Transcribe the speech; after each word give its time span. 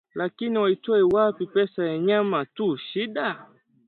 Lakini 0.15 0.57
waitoe 0.57 1.01
wapi? 1.01 1.45
Pesa 1.47 1.85
ya 1.85 1.97
nyama 1.97 2.45
tu 2.45 2.77
shida 2.77 3.47